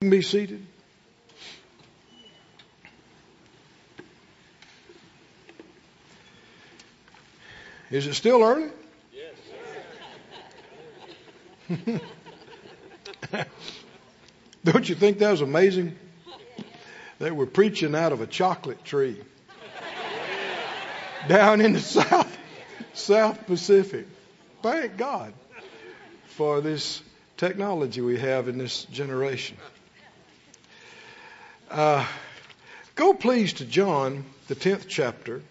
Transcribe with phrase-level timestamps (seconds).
[0.00, 0.64] can be seated.
[7.90, 8.70] Is it still early?
[11.68, 11.90] Yes.
[14.64, 15.98] Don't you think that was amazing?
[17.18, 19.20] They were preaching out of a chocolate tree
[21.28, 22.38] down in the South
[22.94, 24.06] South Pacific.
[24.62, 25.32] Thank God
[26.26, 27.02] for this
[27.36, 29.56] technology we have in this generation.
[31.70, 32.06] Uh,
[32.94, 35.42] go please to John, the 10th chapter.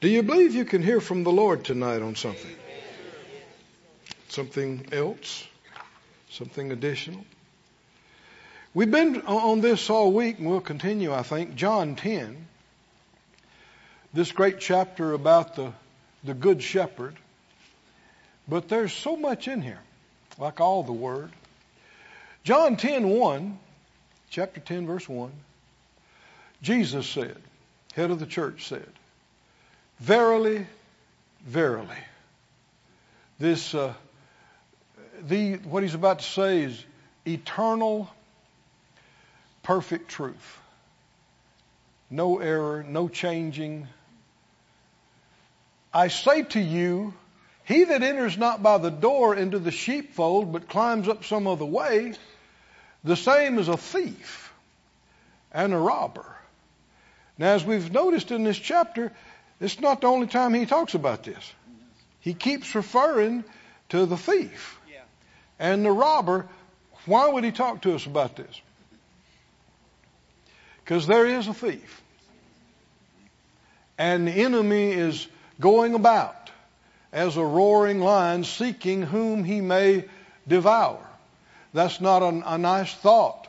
[0.00, 2.56] Do you believe you can hear from the Lord tonight on something?
[4.28, 5.46] Something else?
[6.30, 7.24] Something additional?
[8.74, 11.54] We've been on this all week and we'll continue, I think.
[11.54, 12.46] John 10.
[14.12, 15.72] This great chapter about the,
[16.24, 17.16] the Good Shepherd.
[18.48, 19.80] But there's so much in here,
[20.38, 21.30] like all the Word.
[22.44, 23.58] John 10 1,
[24.30, 25.30] chapter 10, verse 1.
[26.62, 27.36] Jesus said,
[27.94, 28.88] head of the church said,
[30.00, 30.66] Verily,
[31.44, 31.88] verily.
[33.38, 33.92] This, uh,
[35.22, 36.84] the, what he's about to say is
[37.26, 38.08] eternal,
[39.62, 40.58] perfect truth.
[42.10, 43.86] No error, no changing.
[45.92, 47.12] I say to you,
[47.68, 51.66] he that enters not by the door into the sheepfold, but climbs up some other
[51.66, 52.14] way,
[53.04, 54.54] the same is a thief
[55.52, 56.24] and a robber.
[57.36, 59.12] Now, as we've noticed in this chapter,
[59.60, 61.52] it's not the only time he talks about this.
[62.20, 63.44] He keeps referring
[63.90, 64.80] to the thief
[65.58, 66.46] and the robber.
[67.04, 68.62] Why would he talk to us about this?
[70.82, 72.00] Because there is a thief.
[73.98, 75.28] And the enemy is
[75.60, 76.48] going about
[77.12, 80.04] as a roaring lion seeking whom he may
[80.46, 81.04] devour.
[81.72, 83.46] That's not a, a nice thought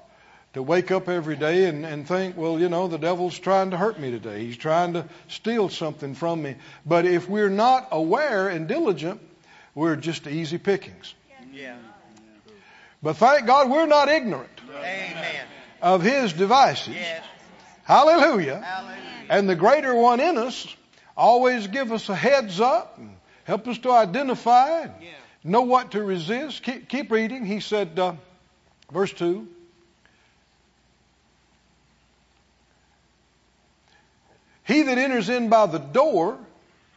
[0.53, 3.77] to wake up every day and, and think, well, you know, the devil's trying to
[3.77, 4.45] hurt me today.
[4.45, 6.55] He's trying to steal something from me.
[6.85, 9.21] But if we're not aware and diligent,
[9.75, 11.13] we're just easy pickings.
[11.53, 11.77] Yeah.
[13.01, 15.45] But thank God we're not ignorant Amen.
[15.81, 16.95] of his devices.
[16.95, 17.23] Yes.
[17.83, 18.59] Hallelujah.
[18.59, 18.99] Hallelujah.
[19.29, 20.67] And the greater one in us
[21.15, 23.11] always give us a heads up and
[23.49, 25.09] help us to identify and yeah.
[25.43, 26.61] know what to resist.
[26.61, 27.45] Keep, keep reading.
[27.45, 28.13] He said, uh,
[28.91, 29.47] verse 2.
[34.65, 36.37] He that enters in by the door,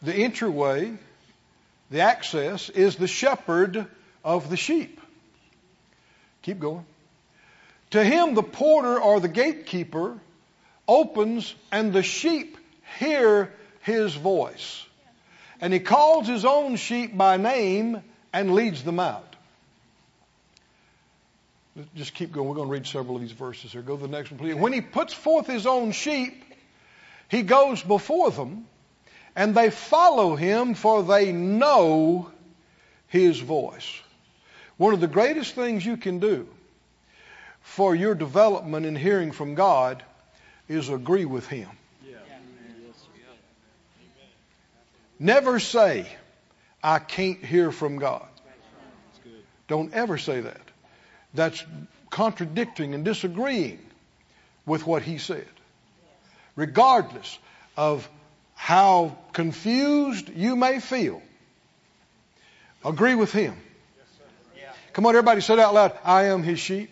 [0.03, 0.93] the entryway,
[1.91, 3.87] the access, is the shepherd
[4.23, 5.01] of the sheep.
[6.43, 6.85] Keep going.
[7.93, 10.19] To him the porter or the gatekeeper
[10.87, 12.59] opens, and the sheep
[12.99, 14.85] hear his voice.
[15.63, 18.03] And he calls his own sheep by name
[18.33, 19.37] and leads them out.
[21.95, 22.49] Just keep going.
[22.49, 23.81] We're going to read several of these verses here.
[23.81, 24.57] Go to the next one, please.
[24.57, 26.45] When he puts forth his own sheep,
[27.29, 28.67] he goes before them,
[29.37, 32.31] and they follow him, for they know
[33.07, 34.01] his voice.
[34.77, 36.49] One of the greatest things you can do
[37.61, 40.03] for your development in hearing from God
[40.69, 41.71] is agree with him.
[45.23, 46.07] Never say,
[46.83, 48.27] I can't hear from God.
[49.69, 50.61] Don't ever say that.
[51.33, 51.65] That's
[52.11, 53.79] contradicting and disagreeing
[54.67, 55.47] with what he said
[56.57, 57.39] regardless
[57.77, 58.09] of
[58.55, 61.23] how confused you may feel.
[62.85, 63.57] Agree with him.
[64.93, 65.99] Come on, everybody, say it out loud.
[66.05, 66.91] I am his sheep.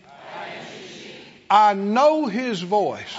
[1.49, 3.13] I, know his voice.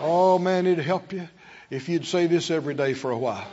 [0.00, 1.28] Oh man, it'd help you
[1.70, 3.46] if you'd say this every day for a while.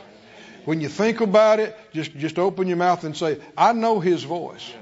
[0.70, 4.22] When you think about it, just, just open your mouth and say, I know his
[4.22, 4.72] voice.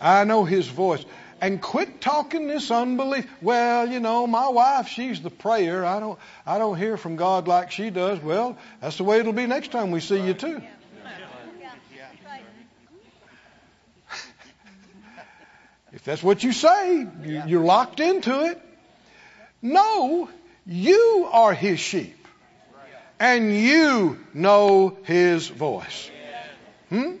[0.00, 1.04] I know his voice
[1.42, 3.26] and quit talking this unbelief.
[3.42, 5.84] Well, you know, my wife, she's the prayer.
[5.84, 8.18] I don't, I don't hear from God like she does.
[8.20, 10.62] Well, that's the way it'll be next time we see you too.
[15.92, 17.06] if that's what you say,
[17.46, 18.58] you, are locked into it.
[19.60, 20.30] No,
[20.64, 22.25] you are his sheep.
[23.18, 26.10] And you know his voice.
[26.90, 27.16] Hmm?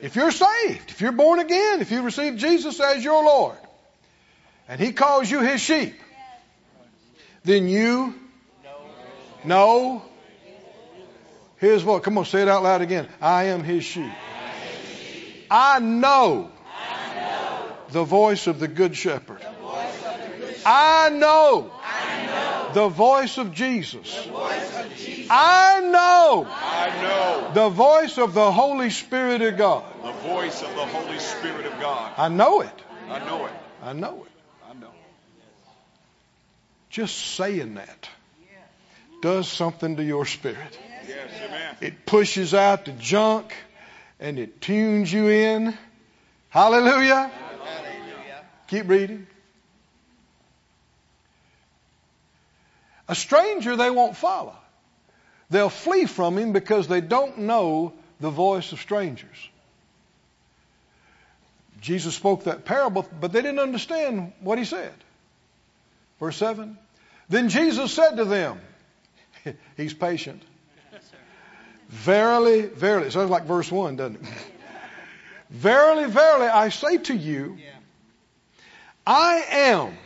[0.00, 3.58] If you're saved, if you're born again, if you receive Jesus as your Lord,
[4.66, 5.94] and He calls you His sheep,
[7.44, 8.14] then you
[9.44, 10.02] know
[11.58, 12.02] His voice.
[12.02, 13.08] Come on, say it out loud again.
[13.20, 14.10] I am His sheep.
[15.50, 16.50] I know
[17.90, 19.44] the voice of the Good Shepherd.
[20.64, 21.72] I know
[22.74, 24.28] the voice of Jesus.
[25.30, 27.50] I know I know.
[27.54, 29.84] The voice of the Holy Spirit of God.
[30.02, 32.12] The voice of the Holy Spirit of God.
[32.16, 32.72] I know it.
[33.08, 33.52] I know it.
[33.82, 34.70] I know it.
[34.70, 34.90] I know.
[36.90, 38.08] Just saying that
[39.22, 40.78] does something to your spirit.
[41.06, 41.76] Yes, amen.
[41.80, 43.54] It pushes out the junk
[44.18, 45.76] and it tunes you in.
[46.48, 47.30] Hallelujah.
[48.68, 49.26] Keep reading.
[53.10, 54.54] A stranger they won't follow.
[55.50, 59.48] They'll flee from him because they don't know the voice of strangers.
[61.80, 64.94] Jesus spoke that parable, but they didn't understand what he said.
[66.20, 66.78] Verse 7
[67.28, 68.60] Then Jesus said to them,
[69.76, 70.44] He's patient.
[71.88, 73.08] Verily, verily.
[73.08, 74.28] It sounds like verse 1, doesn't it?
[75.50, 77.58] verily, verily, I say to you,
[79.04, 79.98] I am.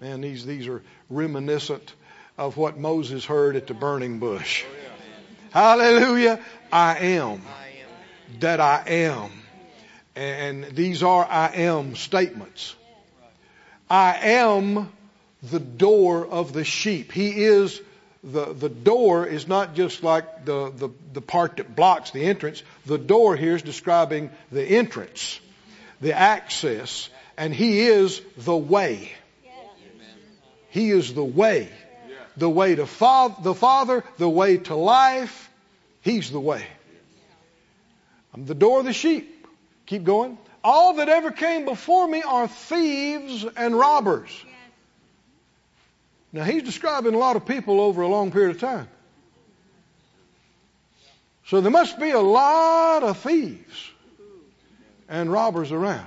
[0.00, 1.92] Man, these, these are reminiscent
[2.40, 4.64] of what Moses heard at the burning bush.
[5.50, 6.40] Hallelujah.
[6.72, 7.42] I am.
[8.38, 9.30] That I am.
[10.16, 12.74] And these are I am statements.
[13.90, 14.90] I am
[15.42, 17.12] the door of the sheep.
[17.12, 17.78] He is
[18.24, 22.62] the, the door is not just like the, the, the part that blocks the entrance.
[22.86, 25.40] The door here is describing the entrance,
[26.00, 29.12] the access, and He is the way.
[30.70, 31.70] He is the way.
[32.40, 35.50] The way to fa- the Father, the way to life.
[36.00, 36.64] He's the way.
[38.32, 39.46] I'm the door of the sheep.
[39.84, 40.38] Keep going.
[40.64, 44.30] All that ever came before me are thieves and robbers.
[46.32, 48.88] Now, he's describing a lot of people over a long period of time.
[51.46, 53.90] So there must be a lot of thieves
[55.10, 56.06] and robbers around.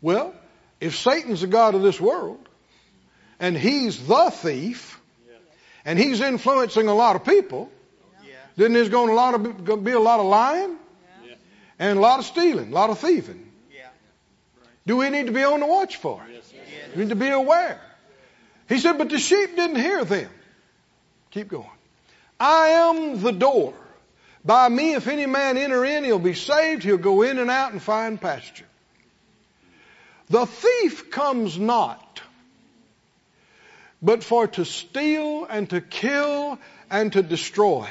[0.00, 0.34] Well,
[0.80, 2.47] if Satan's the God of this world,
[3.40, 5.00] and he's the thief,
[5.84, 7.70] and he's influencing a lot of people,
[8.56, 9.08] then there's going
[9.64, 10.76] to be a lot of lying
[11.78, 13.44] and a lot of stealing, a lot of thieving.
[14.86, 16.44] Do we need to be on the watch for it?
[16.94, 17.80] You need to be aware.
[18.68, 20.30] He said, but the sheep didn't hear them.
[21.30, 21.66] Keep going.
[22.40, 23.74] I am the door.
[24.44, 26.84] By me, if any man enter in, he'll be saved.
[26.84, 28.64] He'll go in and out and find pasture.
[30.30, 32.22] The thief comes not,
[34.00, 36.58] but for to steal and to kill
[36.90, 37.88] and to destroy.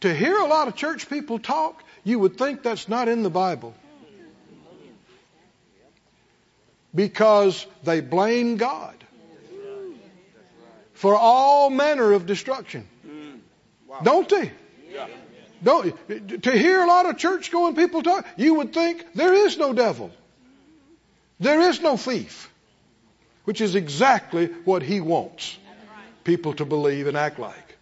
[0.00, 3.30] To hear a lot of church people talk, you would think that's not in the
[3.30, 3.74] Bible.
[6.94, 8.94] because they blame God
[10.94, 12.86] for all manner of destruction.
[14.02, 14.52] Don't they?
[15.62, 19.56] Don't to hear a lot of church going people talk, you would think there is
[19.56, 20.10] no devil.
[21.38, 22.51] There is no thief.
[23.44, 25.58] Which is exactly what he wants
[26.24, 27.72] people to believe and act like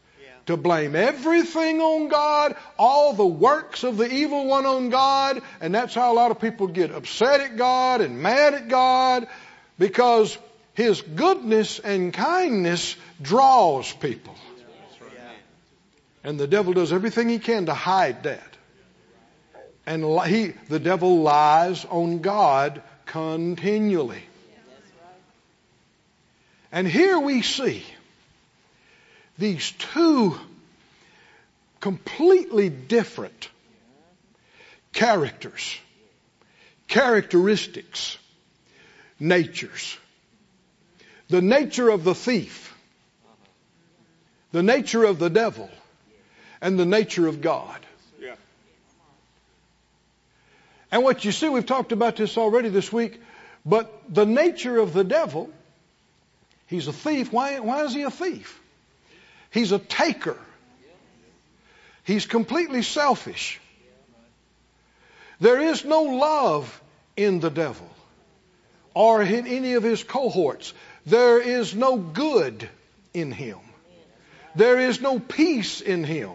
[0.50, 5.72] to blame everything on God, all the works of the evil one on God, and
[5.72, 9.28] that's how a lot of people get upset at God and mad at God
[9.78, 10.36] because
[10.74, 14.34] His goodness and kindness draws people.
[16.24, 18.56] And the devil does everything he can to hide that.
[19.86, 24.22] And he, the devil lies on God continually.
[26.72, 27.84] And here we see
[29.38, 30.38] these two
[31.80, 33.49] completely different
[34.92, 35.78] characters,
[36.87, 38.18] characteristics,
[39.18, 39.97] natures.
[41.28, 42.75] The nature of the thief,
[44.52, 45.71] the nature of the devil,
[46.61, 47.78] and the nature of God.
[48.21, 48.35] Yeah.
[50.92, 53.21] And what you see, we've talked about this already this week,
[53.64, 55.50] but the nature of the devil,
[56.70, 57.30] he's a thief.
[57.32, 58.58] Why, why is he a thief?
[59.50, 60.38] He's a taker.
[62.04, 63.60] He's completely selfish.
[65.40, 66.80] There is no love
[67.16, 67.88] in the devil
[68.94, 70.72] or in any of his cohorts.
[71.06, 72.68] There is no good
[73.12, 73.58] in him.
[74.54, 76.30] There is no peace in him.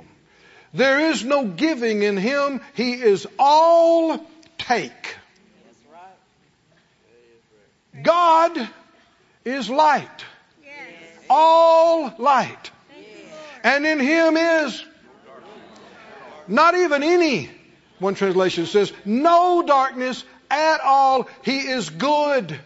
[0.74, 2.62] There is no giving in him.
[2.74, 4.26] He is all
[4.58, 5.16] take.
[8.02, 8.70] God
[9.46, 10.26] is light.
[11.30, 12.72] All light.
[13.64, 14.84] And in him is
[16.48, 17.50] not even any.
[18.00, 21.28] One translation says, no darkness at all.
[21.44, 22.60] He is good.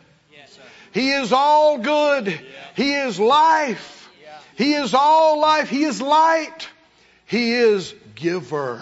[0.91, 2.27] He is all good.
[2.75, 4.09] He is life.
[4.55, 5.69] He is all life.
[5.69, 6.67] He is light.
[7.25, 8.81] He is giver.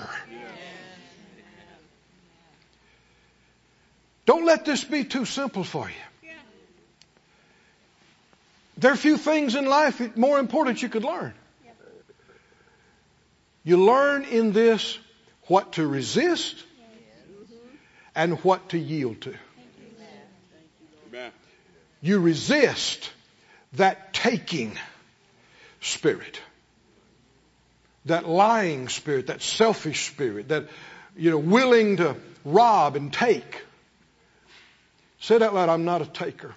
[4.25, 6.06] Don't let this be too simple for you.
[8.77, 11.33] There are few things in life more important you could learn.
[13.63, 14.97] You learn in this
[15.47, 16.63] what to resist
[18.15, 19.33] and what to yield to.
[22.01, 23.11] You resist
[23.73, 24.77] that taking
[25.81, 26.39] spirit,
[28.05, 30.67] that lying spirit, that selfish spirit, that,
[31.15, 32.15] you know, willing to
[32.45, 33.63] rob and take.
[35.19, 36.53] Say that loud, I'm not a taker.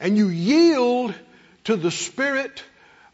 [0.00, 1.14] And you yield
[1.64, 2.62] to the Spirit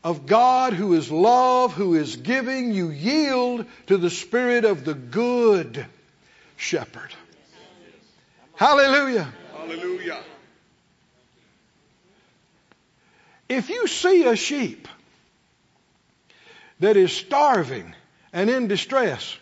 [0.03, 2.73] of God who is love, who is giving.
[2.73, 5.87] You yield to the Spirit of the good
[6.57, 7.11] shepherd.
[8.57, 9.33] Hallelujah.
[9.57, 10.23] Hallelujah.
[13.49, 14.88] If you see a sheep
[16.81, 17.95] that is starving
[18.33, 19.37] and in distress,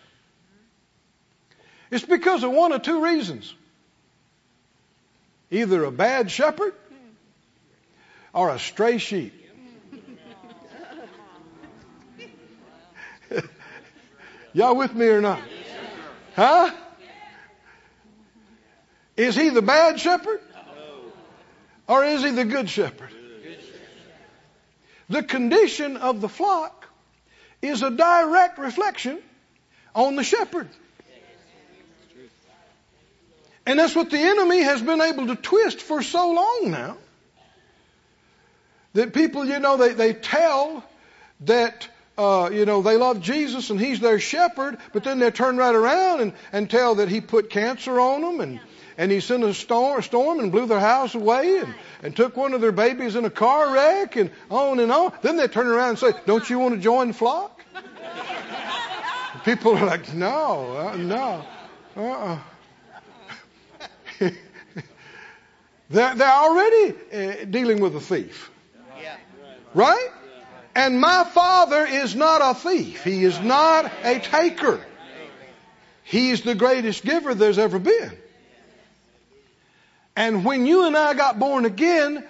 [1.91, 3.53] it's because of one of two reasons.
[5.51, 6.73] Either a bad shepherd
[8.33, 9.33] or a stray sheep.
[14.53, 15.41] Y'all with me or not?
[16.35, 16.71] Huh?
[19.15, 20.41] Is he the bad shepherd?
[21.87, 23.09] Or is he the good shepherd?
[25.09, 26.87] The condition of the flock
[27.61, 29.19] is a direct reflection
[29.93, 30.69] on the shepherd.
[33.65, 36.97] And that's what the enemy has been able to twist for so long now.
[38.93, 40.83] That people, you know, they, they tell
[41.41, 45.57] that, uh, you know, they love Jesus and He's their shepherd, but then they turn
[45.57, 48.59] right around and, and tell that He put cancer on them and,
[48.97, 51.73] and He sent a storm, storm and blew their house away and,
[52.03, 55.11] and took one of their babies in a car wreck and on and on.
[55.23, 57.61] Then they turn around and say, don't you want to join the flock?
[59.43, 61.45] People are like, no, uh, no,
[61.97, 62.39] uh-uh.
[65.89, 68.51] they're, they're already uh, dealing with a thief.
[69.73, 70.09] Right?
[70.75, 73.03] And my father is not a thief.
[73.03, 74.83] He is not a taker.
[76.03, 78.11] He's the greatest giver there's ever been.
[80.15, 82.23] And when you and I got born again,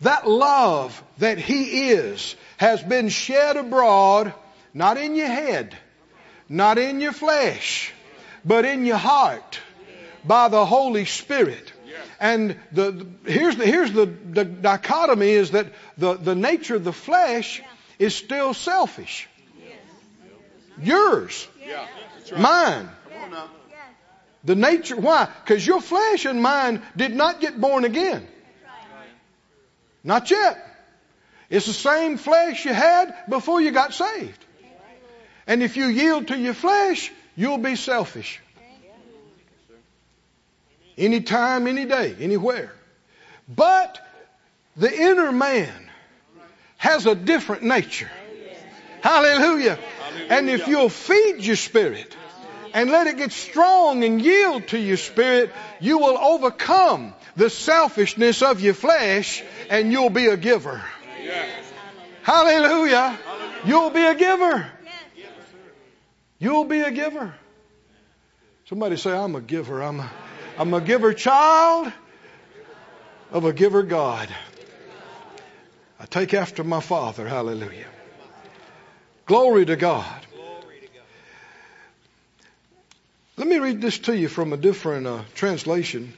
[0.00, 4.32] that love that He is has been shed abroad,
[4.72, 5.76] not in your head,
[6.48, 7.92] not in your flesh,
[8.44, 9.60] but in your heart
[10.24, 11.72] by the Holy Spirit.
[12.20, 16.84] And the, the, here's the here's the, the dichotomy is that the, the nature of
[16.84, 17.62] the flesh
[17.98, 19.28] is still selfish.
[20.82, 21.48] Yours.
[22.36, 22.88] Mine.
[24.44, 25.28] The nature why?
[25.44, 28.26] Because your flesh and mine did not get born again.
[30.04, 30.64] Not yet.
[31.50, 34.44] It's the same flesh you had before you got saved.
[35.46, 38.40] And if you yield to your flesh, you'll be selfish.
[40.98, 42.72] Anytime, any day, anywhere.
[43.48, 43.98] But
[44.76, 45.90] the inner man
[46.76, 48.10] has a different nature.
[49.00, 49.78] Hallelujah.
[50.28, 52.16] And if you'll feed your spirit
[52.74, 58.42] and let it get strong and yield to your spirit, you will overcome the selfishness
[58.42, 60.82] of your flesh and you'll be a giver.
[62.22, 63.18] Hallelujah.
[63.64, 64.70] You'll be a giver.
[66.38, 67.34] You'll be a giver.
[68.66, 69.82] Somebody say, I'm a giver.
[69.82, 70.10] I'm a,
[70.58, 71.92] I'm a giver child
[73.30, 74.28] of a giver God.
[76.00, 77.28] I take after my Father.
[77.28, 77.86] Hallelujah.
[79.26, 80.26] Glory to God.
[83.36, 86.12] Let me read this to you from a different uh, translation.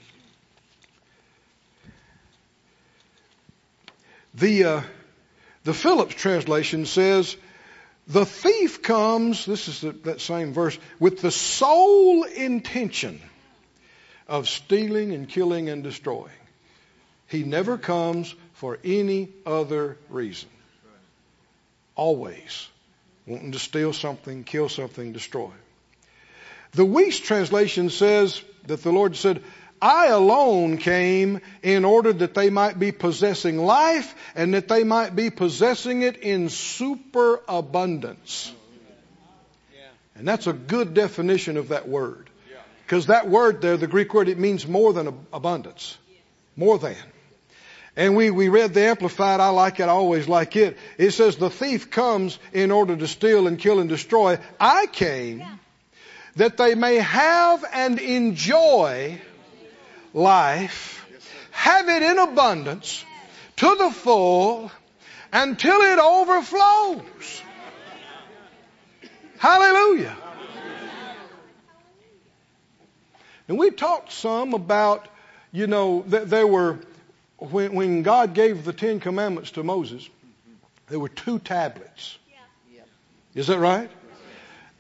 [4.33, 4.83] The uh,
[5.65, 7.37] the Phillips translation says,
[8.07, 13.21] "The thief comes." This is the, that same verse with the sole intention
[14.31, 16.31] of stealing and killing and destroying.
[17.27, 20.49] He never comes for any other reason.
[21.97, 22.69] Always
[23.27, 25.51] wanting to steal something, kill something, destroy.
[26.73, 29.43] The Weiss translation says that the Lord said,
[29.83, 35.17] I alone came in order that they might be possessing life and that they might
[35.17, 38.53] be possessing it in superabundance.
[40.15, 42.30] And that's a good definition of that word.
[42.91, 45.97] Because that word there, the Greek word, it means more than abundance.
[46.57, 46.97] More than.
[47.95, 50.77] And we, we read the Amplified, I like it, I always like it.
[50.99, 54.41] It says, the thief comes in order to steal and kill and destroy.
[54.59, 55.45] I came
[56.35, 59.21] that they may have and enjoy
[60.13, 61.07] life,
[61.53, 63.05] have it in abundance,
[63.59, 64.73] to the full,
[65.33, 67.43] until it overflows.
[69.39, 70.17] Hallelujah.
[73.51, 75.09] And we talked some about,
[75.51, 76.79] you know, that there were,
[77.37, 80.09] when, when God gave the Ten Commandments to Moses,
[80.87, 82.17] there were two tablets.
[83.35, 83.91] Is that right?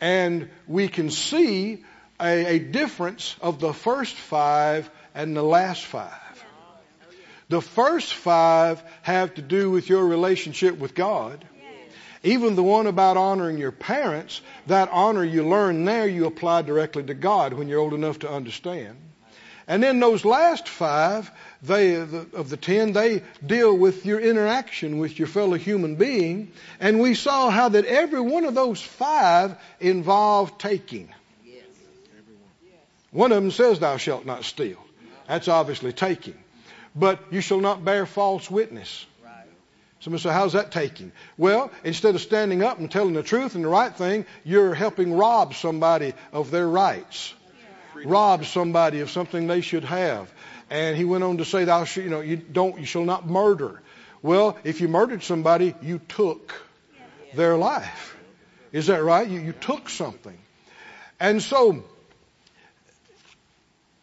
[0.00, 1.82] And we can see
[2.20, 6.12] a, a difference of the first five and the last five.
[6.36, 7.14] Oh,
[7.48, 11.44] the first five have to do with your relationship with God.
[12.22, 17.02] Even the one about honoring your parents, that honor you learn there, you apply directly
[17.04, 18.96] to God when you're old enough to understand.
[19.66, 21.30] And then those last five,
[21.62, 26.50] they, of the ten, they deal with your interaction with your fellow human being.
[26.80, 31.08] And we saw how that every one of those five involved taking.
[33.12, 34.78] One of them says, Thou shalt not steal.
[35.26, 36.36] That's obviously taking.
[36.94, 39.06] But you shall not bear false witness.
[40.00, 41.12] Somebody say, how's that taking?
[41.36, 45.12] Well, instead of standing up and telling the truth and the right thing, you're helping
[45.12, 47.34] rob somebody of their rights.
[48.04, 50.32] Rob somebody of something they should have.
[50.70, 53.28] And he went on to say, thou shall, you know, you don't, you shall not
[53.28, 53.82] murder.
[54.22, 56.54] Well, if you murdered somebody, you took
[57.34, 58.16] their life.
[58.72, 59.28] Is that right?
[59.28, 60.38] You, you took something.
[61.18, 61.84] And so,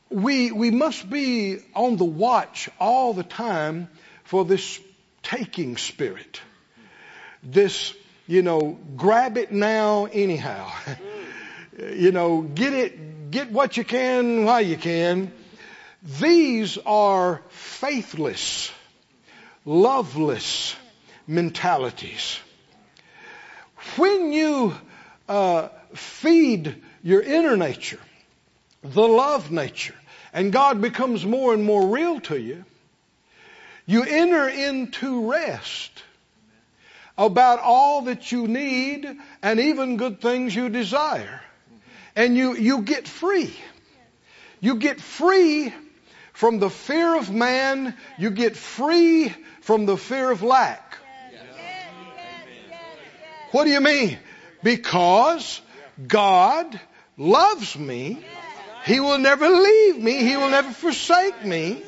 [0.10, 3.90] we, we must be on the watch all the time
[4.26, 4.80] for this
[5.28, 6.40] taking spirit.
[7.44, 7.94] This,
[8.28, 10.72] you know, grab it now anyhow.
[11.78, 15.34] you know, get it, get what you can while you can.
[16.22, 18.72] These are faithless,
[19.66, 20.78] loveless
[21.28, 22.40] mentalities.
[23.98, 24.74] When you
[25.28, 28.00] uh, feed your inner nature,
[28.82, 29.96] the love nature,
[30.32, 32.64] and God becomes more and more real to you,
[33.88, 35.92] you enter into rest
[37.18, 39.08] about all that you need
[39.42, 41.42] and even good things you desire.
[42.16, 43.56] And you, you get free.
[44.60, 45.74] You get free
[46.34, 47.96] from the fear of man.
[48.20, 50.98] You get free from the fear of lack.
[53.52, 54.18] What do you mean?
[54.64, 55.62] Because
[56.06, 56.80] God
[57.18, 58.22] loves me.
[58.84, 60.18] He will never leave me.
[60.18, 61.84] He will never forsake me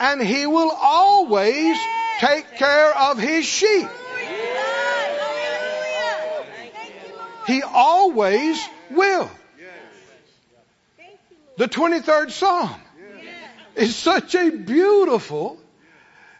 [0.00, 1.78] and he will always
[2.18, 3.88] take care of his sheep.
[7.46, 9.30] He always will.
[11.56, 12.80] The 23rd Psalm
[13.74, 15.58] is such a beautiful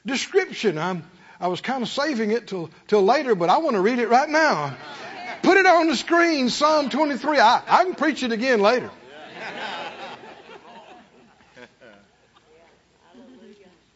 [0.05, 0.79] description.
[0.79, 1.03] I'm,
[1.41, 4.09] I was kind of saving it till, till later, but I want to read it
[4.09, 4.77] right now.
[5.43, 7.39] Put it on the screen, Psalm 23.
[7.39, 8.91] I, I can preach it again later.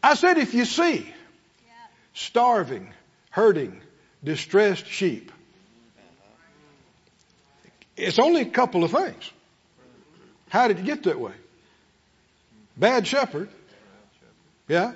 [0.03, 1.07] I said, if you see
[2.13, 2.91] starving,
[3.29, 3.79] hurting,
[4.21, 5.31] distressed sheep,
[7.95, 9.31] it's only a couple of things.
[10.49, 11.31] How did it get that way?
[12.75, 13.49] Bad shepherd.
[14.67, 14.93] Yeah.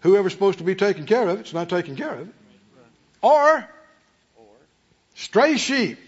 [0.00, 2.34] Whoever's supposed to be taking care of it's not taking care of it.
[3.22, 3.68] Or
[5.14, 5.98] stray sheep.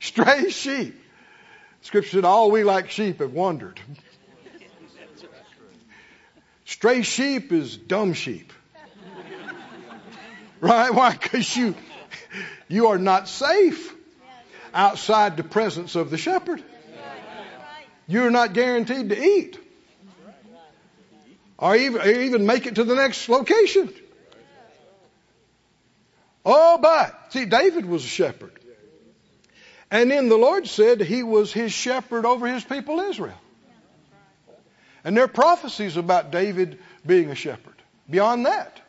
[0.00, 1.02] Stray sheep.
[1.80, 3.80] Scripture said, all we like sheep have wandered.
[6.66, 8.52] Stray sheep is dumb sheep.
[10.60, 10.92] Right?
[10.92, 11.12] Why?
[11.12, 11.76] Because you,
[12.66, 13.94] you are not safe
[14.74, 16.62] outside the presence of the shepherd.
[18.08, 19.58] You're not guaranteed to eat.
[21.58, 23.92] Or even, or even make it to the next location.
[26.44, 28.52] Oh, but, see, David was a shepherd.
[29.90, 33.40] And then the Lord said he was his shepherd over his people Israel.
[35.06, 37.76] And there are prophecies about David being a shepherd.
[38.10, 38.80] Beyond that.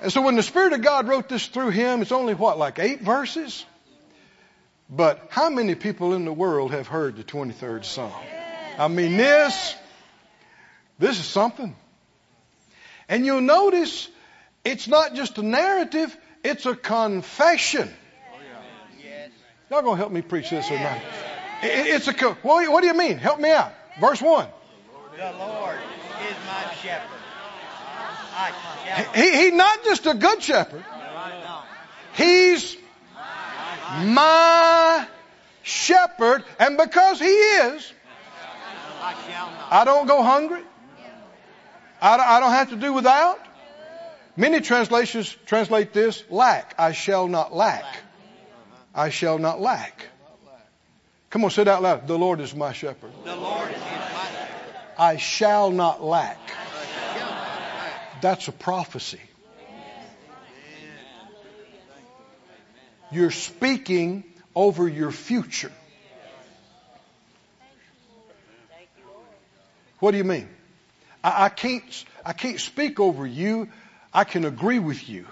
[0.00, 2.78] And so when the Spirit of God wrote this through him, it's only what, like
[2.78, 3.66] eight verses?
[4.88, 8.12] But how many people in the world have heard the 23rd Psalm?
[8.78, 9.74] I mean, this,
[11.00, 11.74] this is something.
[13.08, 14.08] And you'll notice
[14.64, 17.92] it's not just a narrative, it's a confession.
[19.72, 21.00] Y'all gonna help me preach this or not?
[21.64, 23.18] It's a, what do you mean?
[23.18, 23.72] Help me out.
[24.00, 24.48] Verse 1.
[25.16, 25.78] The Lord
[26.28, 27.20] is my shepherd.
[28.34, 28.52] I
[28.84, 30.84] shall He, he's not just a good shepherd.
[32.14, 32.76] He's
[34.04, 35.06] my
[35.62, 36.44] shepherd.
[36.58, 37.92] And because he is,
[39.00, 39.72] I shall not.
[39.72, 40.62] I don't go hungry.
[42.00, 43.40] I don't have to do without.
[44.36, 46.74] Many translations translate this lack.
[46.78, 47.84] I shall not lack.
[48.94, 50.06] I shall not lack.
[51.36, 52.08] Come on, say it out loud.
[52.08, 53.10] The Lord is my shepherd.
[53.22, 54.76] The Lord is my shepherd.
[54.96, 56.38] I shall not lack.
[58.22, 59.20] That's a prophecy.
[63.12, 65.72] You're speaking over your future.
[69.98, 70.48] What do you mean?
[71.22, 73.68] I, I can't, I can't speak over you.
[74.10, 75.26] I can agree with you.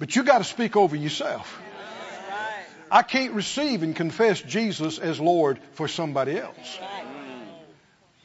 [0.00, 1.60] But you got to speak over yourself.
[2.90, 6.78] I can't receive and confess Jesus as Lord for somebody else.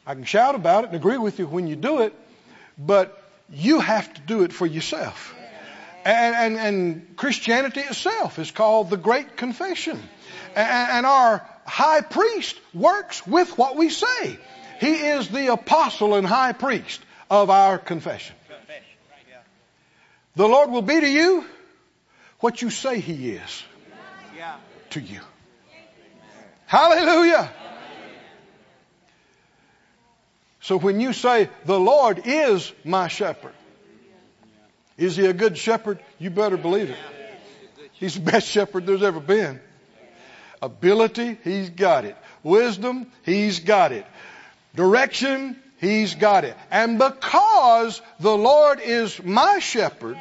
[0.05, 2.13] I can shout about it and agree with you when you do it,
[2.77, 5.35] but you have to do it for yourself.
[6.05, 9.99] And, and, and Christianity itself is called the Great Confession.
[10.55, 14.39] And, and our high priest works with what we say.
[14.79, 18.35] He is the apostle and high priest of our confession.
[20.35, 21.45] The Lord will be to you
[22.39, 23.63] what you say He is
[24.91, 25.21] to you.
[26.65, 27.51] Hallelujah.
[30.61, 33.53] So when you say, the Lord is my shepherd,
[34.97, 35.99] is he a good shepherd?
[36.19, 36.97] You better believe it.
[37.93, 39.59] He's the best shepherd there's ever been.
[40.61, 42.17] Ability, he's got it.
[42.43, 44.05] Wisdom, he's got it.
[44.75, 46.55] Direction, he's got it.
[46.69, 50.17] And because the Lord is my shepherd,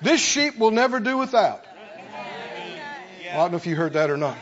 [0.00, 1.65] this sheep will never do without.
[3.32, 4.36] Well, I don't know if you heard that or not.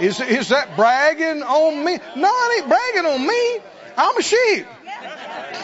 [0.00, 1.98] Is, is that bragging on me?
[2.16, 3.58] No, it ain't bragging on me.
[3.96, 4.66] I'm a sheep.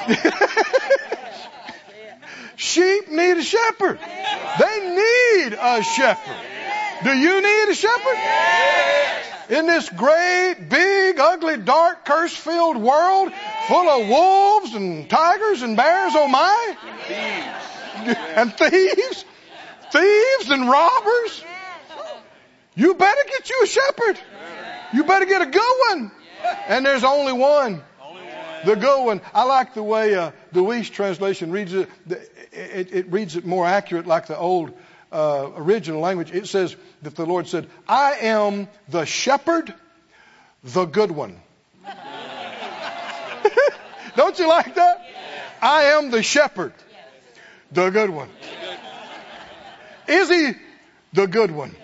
[2.57, 3.98] sheep need a shepherd.
[4.61, 6.37] They need a shepherd.
[7.05, 8.18] Do you need a shepherd?
[9.51, 13.33] In this great, big, ugly, dark, curse filled world
[13.66, 16.77] full of wolves and tigers and bears, oh my?
[18.37, 19.24] And thieves.
[19.90, 21.42] Thieves and robbers.
[22.78, 24.20] You better get you a shepherd.
[24.92, 26.12] You better get a good one.
[26.68, 27.82] And there's only one.
[28.64, 29.20] The good one.
[29.34, 31.88] I like the way uh, the Weiss translation reads it.
[32.52, 34.72] It, it reads it more accurate, like the old
[35.10, 36.30] uh, original language.
[36.32, 39.74] It says that the Lord said, "I am the shepherd,
[40.62, 41.40] the good one."
[44.16, 45.04] Don't you like that?
[45.60, 46.74] I am the shepherd,
[47.72, 48.28] the good one.
[50.06, 50.52] Is he
[51.12, 51.74] the good one?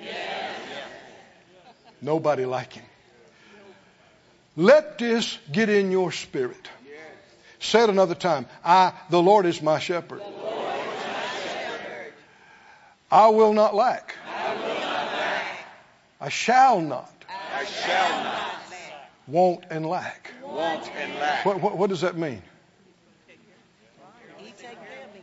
[2.05, 2.85] Nobody like him.
[4.57, 6.69] Let this get in your spirit.
[7.61, 8.47] Say it another time.
[8.62, 10.21] I, the Lord is my shepherd.
[13.11, 14.14] I will not lack.
[16.21, 17.11] I shall not.
[17.29, 18.55] I shall not
[19.27, 20.33] Want and lack.
[20.43, 21.47] want and lack.
[21.47, 22.43] What, what, what does that mean?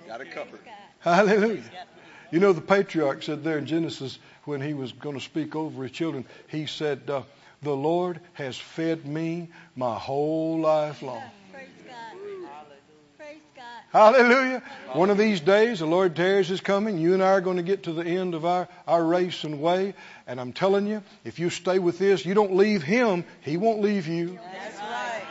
[0.08, 0.60] Got it covered.
[1.00, 1.64] Hallelujah.
[2.32, 5.84] You know, the patriarch said there in Genesis when he was going to speak over
[5.84, 7.24] his children, he said, uh,
[7.62, 11.22] The Lord has fed me my whole life long.
[11.52, 11.96] Praise God.
[13.18, 14.16] Praise God.
[14.16, 14.64] Hallelujah.
[14.94, 16.98] One of these days, the Lord tarries is coming.
[16.98, 19.62] You and I are going to get to the end of our, our race and
[19.62, 19.94] way.
[20.26, 23.82] And I'm telling you, if you stay with this, you don't leave Him, He won't
[23.82, 24.40] leave you.
[24.54, 25.22] That's right.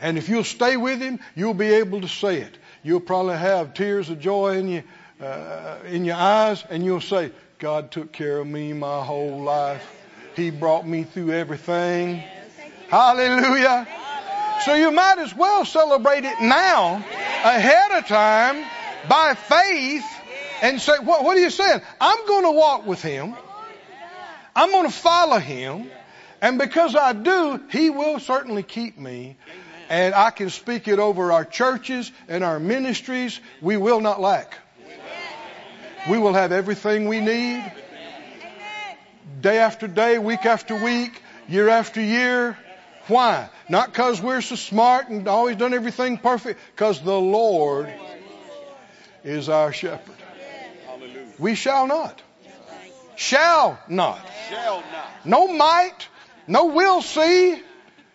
[0.00, 2.56] And if you'll stay with Him, you'll be able to say it.
[2.82, 4.82] You'll probably have tears of joy in you,
[5.20, 9.86] uh, in your eyes, and you'll say, God took care of me my whole life.
[10.34, 12.22] He brought me through everything.
[12.88, 13.86] Hallelujah.
[14.64, 18.64] So you might as well celebrate it now, ahead of time,
[19.10, 20.06] by faith,
[20.62, 21.82] and say, what, what are you saying?
[22.00, 23.34] I'm going to walk with Him.
[24.56, 25.90] I'm going to follow Him.
[26.40, 29.36] And because I do, He will certainly keep me.
[29.90, 33.38] And I can speak it over our churches and our ministries.
[33.60, 34.56] We will not lack.
[36.08, 37.62] We will have everything we need.
[39.40, 42.56] Day after day, week after week, year after year.
[43.06, 43.48] Why?
[43.68, 47.92] Not because we're so smart and always done everything perfect, because the Lord
[49.24, 50.14] is our shepherd.
[51.38, 52.22] We shall not.
[53.16, 54.20] Shall not.
[54.48, 55.08] Shall not.
[55.24, 56.08] No might,
[56.46, 57.60] no will see,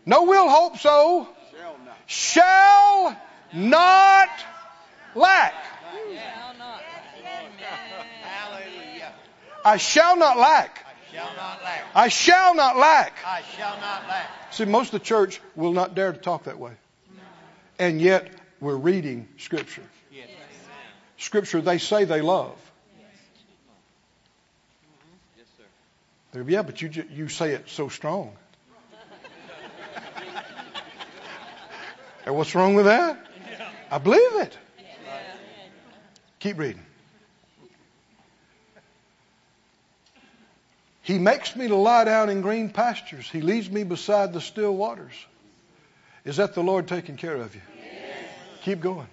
[0.06, 1.28] no will hope so,
[2.08, 3.16] shall
[3.54, 4.30] not
[5.16, 5.54] lack.
[8.24, 9.14] Hallelujah.
[9.66, 10.86] I shall not lack.
[10.86, 11.84] I shall not lack.
[11.96, 13.14] I shall not lack.
[13.26, 14.54] I shall not lack.
[14.54, 16.74] See, most of the church will not dare to talk that way.
[17.80, 19.82] And yet, we're reading Scripture.
[21.18, 22.56] Scripture they say they love.
[26.46, 28.36] Yeah, but you, you say it so strong.
[32.26, 33.18] and what's wrong with that?
[33.90, 34.58] I believe it.
[36.40, 36.86] Keep reading.
[41.06, 43.30] He makes me to lie down in green pastures.
[43.30, 45.14] He leads me beside the still waters.
[46.24, 47.62] Is that the Lord taking care of you?
[48.64, 49.06] Keep going.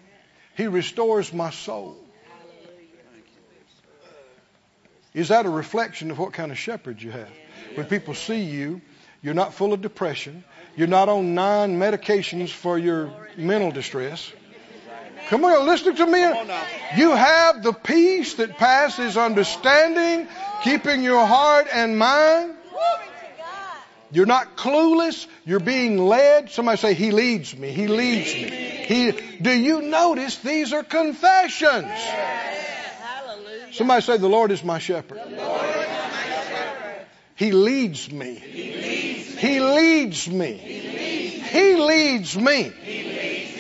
[0.57, 1.99] He restores my soul.
[5.13, 7.29] Is that a reflection of what kind of shepherd you have?
[7.75, 8.81] When people see you,
[9.21, 10.45] you're not full of depression.
[10.75, 14.33] You're not on nine medications for your mental distress.
[15.29, 16.21] Come on, listen to me.
[16.97, 20.29] You have the peace that passes understanding,
[20.63, 22.55] keeping your heart and mind.
[22.71, 23.77] Glory to God.
[24.11, 25.27] You're not clueless.
[25.45, 26.51] You're being led.
[26.51, 27.71] Somebody say, He leads me.
[27.71, 28.51] He leads me.
[28.51, 31.93] He, do you notice these are confessions?
[33.73, 35.21] Somebody say, The Lord is my shepherd.
[37.37, 38.35] He leads me.
[38.35, 40.53] He leads me.
[40.53, 42.73] He leads me.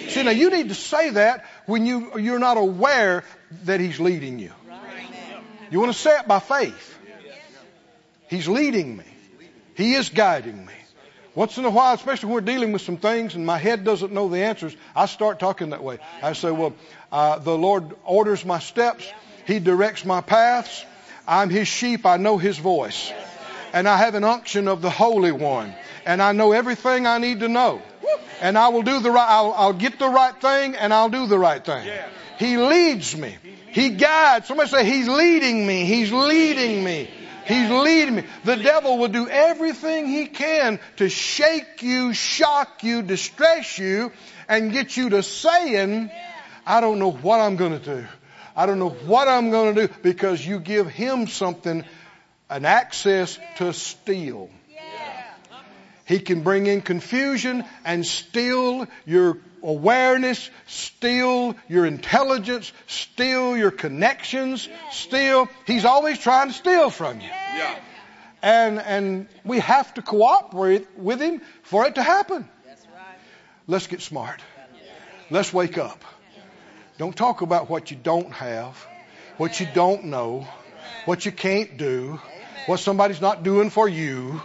[0.09, 3.25] See, now you need to say that when you, you're not aware
[3.64, 4.53] that He's leading you.
[5.70, 6.98] You want to say it by faith.
[8.29, 9.05] He's leading me.
[9.75, 10.72] He is guiding me.
[11.35, 14.12] Once in a while, especially when we're dealing with some things and my head doesn't
[14.12, 15.98] know the answers, I start talking that way.
[16.22, 16.75] I say, well,
[17.11, 19.11] uh, the Lord orders my steps.
[19.46, 20.85] He directs my paths.
[21.27, 22.05] I'm His sheep.
[22.05, 23.11] I know His voice.
[23.72, 25.75] And I have an unction of the Holy One.
[26.05, 27.81] And I know everything I need to know.
[28.41, 31.27] And I will do the right, I'll, I'll get the right thing and I'll do
[31.27, 31.85] the right thing.
[32.38, 33.37] He leads me.
[33.69, 34.49] He guides.
[34.49, 35.85] Somebody say, He's leading me.
[35.85, 37.09] He's leading me.
[37.47, 38.25] He's leading me.
[38.45, 44.12] The devil will do everything he can to shake you, shock you, distress you,
[44.49, 46.11] and get you to saying,
[46.67, 48.07] I don't know what I'm going to do.
[48.55, 51.85] I don't know what I'm going to do because you give him something,
[52.51, 54.51] an access to steal.
[56.12, 64.68] He can bring in confusion and steal your awareness, steal your intelligence, steal your connections,
[64.90, 65.48] steal.
[65.66, 67.29] He's always trying to steal from you.
[67.29, 67.79] Yeah.
[68.42, 72.46] And, and we have to cooperate with him for it to happen.
[72.66, 73.16] That's right.
[73.66, 74.42] Let's get smart.
[75.31, 76.05] Let's wake up.
[76.98, 78.77] Don't talk about what you don't have,
[79.38, 80.46] what you don't know,
[81.07, 82.20] what you can't do,
[82.66, 84.42] what somebody's not doing for you.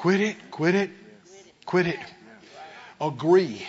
[0.00, 0.90] Quit it, quit it,
[1.66, 1.98] quit it.
[3.02, 3.66] Agree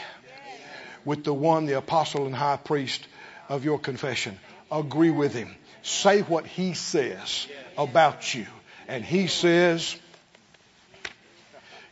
[1.03, 3.05] with the one, the apostle and high priest
[3.49, 4.39] of your confession.
[4.71, 5.53] Agree with him.
[5.81, 8.47] Say what he says about you.
[8.87, 9.93] And he says,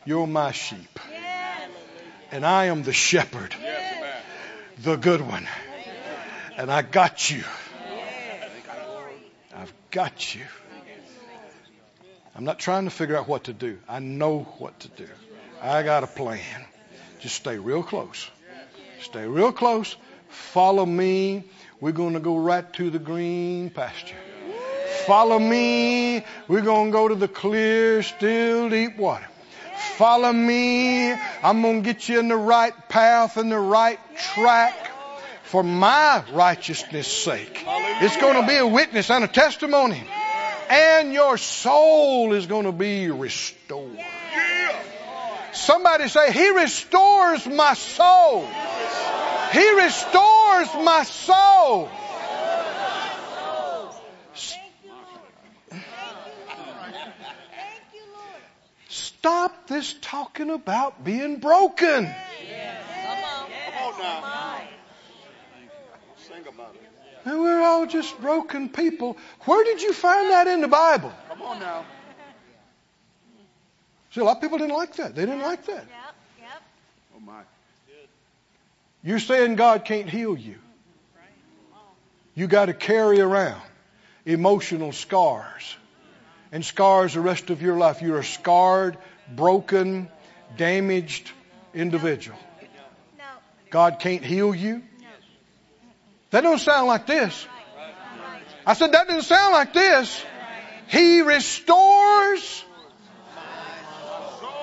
[0.06, 0.98] You're my sheep.
[2.32, 3.54] And I am the shepherd,
[4.78, 5.46] the good one.
[6.56, 7.44] And I got you.
[9.54, 10.46] I've got you.
[12.40, 13.78] I'm not trying to figure out what to do.
[13.86, 15.06] I know what to do.
[15.60, 16.64] I got a plan.
[17.20, 18.30] Just stay real close.
[19.02, 19.94] Stay real close.
[20.30, 21.44] Follow me.
[21.82, 24.16] We're going to go right to the green pasture.
[25.04, 26.24] Follow me.
[26.48, 29.28] We're going to go to the clear, still, deep water.
[29.98, 31.12] Follow me.
[31.12, 34.90] I'm going to get you in the right path and the right track
[35.42, 37.66] for my righteousness' sake.
[37.66, 40.02] It's going to be a witness and a testimony.
[40.70, 43.98] And your soul is going to be restored.
[45.52, 48.46] Somebody say, He restores my soul.
[49.52, 51.88] He restores my soul.
[55.68, 55.82] Thank
[57.92, 58.42] you, Lord.
[58.88, 62.04] Stop this talking about being broken.
[62.04, 63.50] Come on.
[63.72, 64.62] Come on now.
[66.16, 66.99] Sing about it.
[67.24, 69.16] And we're all just broken people.
[69.40, 71.12] Where did you find that in the Bible?
[71.28, 71.84] Come on now.
[74.12, 75.14] See, a lot of people didn't like that.
[75.14, 75.86] They didn't like that.
[75.86, 76.62] Yep, yep.
[77.16, 77.42] Oh my.
[79.04, 80.56] You're saying God can't heal you.
[82.34, 83.60] You got to carry around
[84.24, 85.76] emotional scars
[86.52, 88.02] and scars the rest of your life.
[88.02, 88.96] You're a scarred,
[89.34, 90.08] broken,
[90.56, 91.30] damaged
[91.74, 92.38] individual.
[93.70, 94.82] God can't heal you.
[96.30, 97.46] That don't sound like this.
[98.66, 100.24] I said that didn't sound like this.
[100.86, 102.64] He restores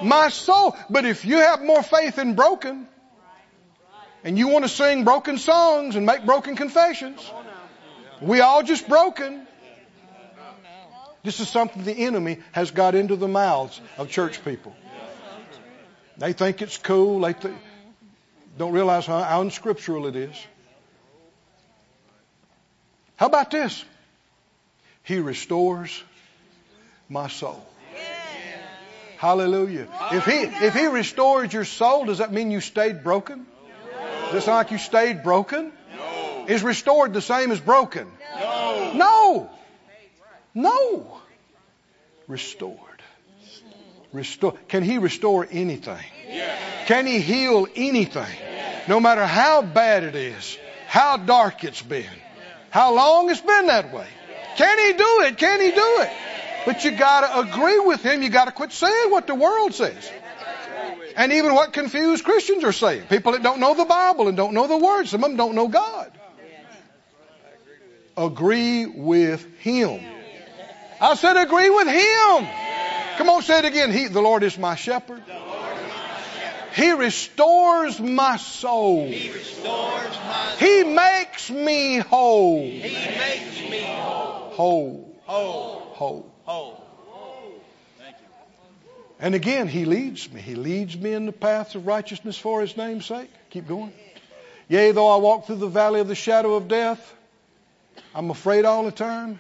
[0.02, 0.76] my soul.
[0.90, 2.88] But if you have more faith in broken
[4.24, 7.20] and you want to sing broken songs and make broken confessions,
[8.22, 9.46] we all just broken.
[11.24, 14.74] This is something the enemy has got into the mouths of church people.
[16.18, 17.20] They think it's cool.
[17.20, 17.54] They th-
[18.58, 20.36] don't realize how, how unscriptural it is.
[23.18, 23.84] How about this?
[25.04, 26.04] He restores
[27.10, 27.66] my soul.
[29.18, 29.88] Hallelujah.
[30.12, 33.48] If he if he restored your soul, does that mean you stayed broken?
[34.26, 35.72] Does it sound like you stayed broken?
[35.98, 36.46] No.
[36.48, 38.08] Is restored the same as broken?
[38.40, 38.94] No.
[38.94, 39.50] No.
[40.54, 41.22] No.
[42.28, 42.78] Restored.
[44.14, 44.54] Restore.
[44.68, 46.04] Can he restore anything?
[46.86, 48.38] Can he heal anything?
[48.88, 52.06] No matter how bad it is, how dark it's been,
[52.78, 54.06] how long it's been that way.
[54.56, 55.38] Can he do it?
[55.40, 56.12] Can he do it?
[56.64, 58.22] But you gotta agree with him.
[58.22, 60.12] You gotta quit saying what the world says.
[61.16, 63.08] And even what confused Christians are saying.
[63.10, 65.08] People that don't know the Bible and don't know the Word.
[65.08, 66.12] Some of them don't know God.
[68.16, 70.00] Agree with Him.
[71.02, 72.48] I said agree with Him.
[73.18, 73.92] Come on, say it again.
[73.92, 75.24] He, the Lord is my shepherd.
[76.78, 79.08] He restores my soul.
[79.08, 82.62] He restores my He makes me whole.
[82.62, 84.52] He makes me whole.
[84.52, 85.16] Whole.
[85.26, 85.80] Whole.
[85.96, 86.34] Whole.
[86.46, 86.84] Whole.
[89.20, 90.40] And again, He leads me.
[90.40, 93.32] He leads me in the paths of righteousness for His name's sake.
[93.50, 93.92] Keep going.
[94.68, 97.16] Yea, though I walk through the valley of the shadow of death,
[98.14, 99.40] I'm afraid all the time.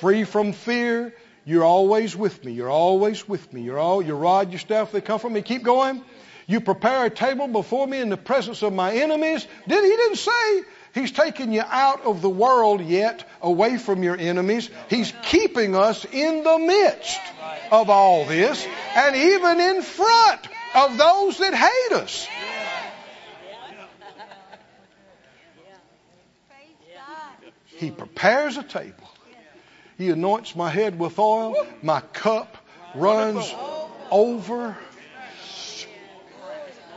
[0.00, 1.14] Free from fear.
[1.46, 2.52] You're always with me.
[2.52, 3.62] You're always with me.
[3.62, 5.42] You're all your rod, your staff, they come from me.
[5.42, 6.02] Keep going.
[6.48, 9.46] You prepare a table before me in the presence of my enemies.
[9.68, 10.62] Did he didn't say
[10.94, 14.68] he's taking you out of the world yet, away from your enemies.
[14.90, 17.20] He's keeping us in the midst
[17.70, 22.26] of all this, and even in front of those that hate us.
[27.66, 29.08] He prepares a table.
[29.98, 31.66] He anoints my head with oil.
[31.82, 32.56] My cup
[32.94, 33.54] runs
[34.10, 34.76] over.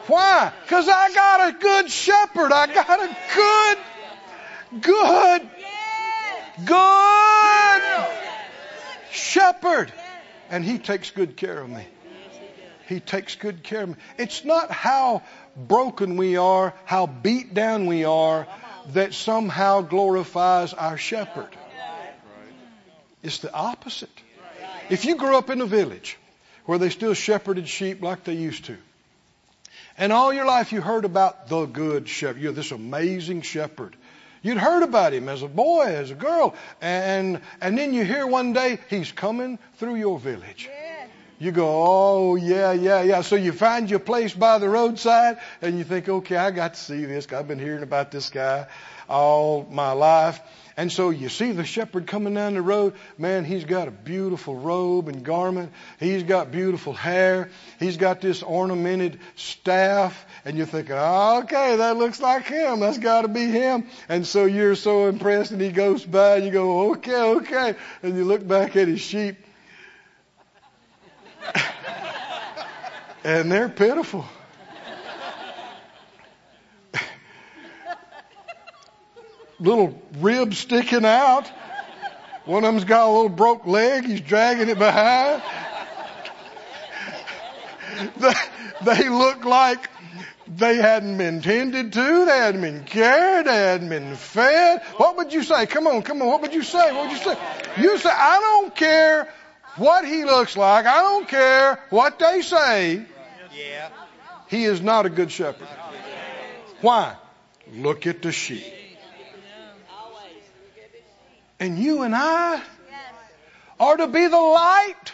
[0.07, 0.51] Why?
[0.63, 2.51] Because I got a good shepherd.
[2.51, 5.49] I got a good, good,
[6.65, 8.07] good
[9.11, 9.93] shepherd.
[10.49, 11.85] And he takes good care of me.
[12.87, 13.95] He takes good care of me.
[14.17, 15.21] It's not how
[15.55, 18.47] broken we are, how beat down we are,
[18.93, 21.49] that somehow glorifies our shepherd.
[23.23, 24.09] It's the opposite.
[24.89, 26.17] If you grew up in a village
[26.65, 28.77] where they still shepherded sheep like they used to,
[29.97, 33.95] and all your life you heard about the good shepherd, you're this amazing shepherd.
[34.41, 38.25] You'd heard about him as a boy, as a girl, and and then you hear
[38.25, 40.69] one day he's coming through your village.
[41.41, 43.21] You go, oh yeah, yeah, yeah.
[43.21, 46.79] So you find your place by the roadside, and you think, okay, I got to
[46.79, 47.25] see this.
[47.25, 47.39] guy.
[47.39, 48.67] I've been hearing about this guy
[49.09, 50.39] all my life.
[50.79, 52.93] And so you see the shepherd coming down the road.
[53.17, 55.73] Man, he's got a beautiful robe and garment.
[55.99, 57.49] He's got beautiful hair.
[57.79, 60.25] He's got this ornamented staff.
[60.45, 62.79] And you're thinking, oh, okay, that looks like him.
[62.79, 63.87] That's got to be him.
[64.07, 67.75] And so you're so impressed, and he goes by, and you go, okay, okay.
[68.01, 69.35] And you look back at his sheep,
[73.25, 74.25] and they're pitiful.
[79.59, 81.49] Little rib sticking out.
[82.45, 84.05] One of them's got a little broke leg.
[84.05, 85.41] He's dragging it behind.
[88.17, 88.33] They,
[88.85, 89.89] they look like
[90.47, 92.25] they hadn't been tended to.
[92.25, 93.45] They hadn't been cared.
[93.45, 94.81] They hadn't been fed.
[94.97, 95.65] What would you say?
[95.65, 96.27] Come on, come on.
[96.27, 96.93] What would you say?
[96.93, 97.37] What would you say?
[97.77, 99.31] You say, I don't care
[99.75, 100.85] what he looks like.
[100.85, 103.05] I don't care what they say.
[103.55, 103.89] Yeah.
[104.47, 105.67] He is not a good shepherd.
[106.81, 107.15] Why?
[107.73, 108.63] Look at the sheep.
[111.59, 112.61] And you and I
[113.79, 115.13] are to be the light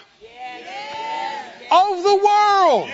[1.72, 2.90] of the world.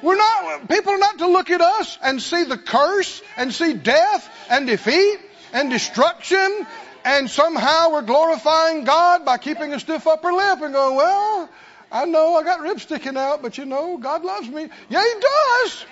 [0.00, 3.74] We're not, people are not to look at us and see the curse and see
[3.74, 5.18] death and defeat
[5.52, 6.66] and destruction
[7.04, 11.48] and somehow we're glorifying God by keeping a stiff upper lip and going, well,
[11.90, 14.68] I know I got ribs sticking out, but you know, God loves me.
[14.88, 15.84] Yeah, He does.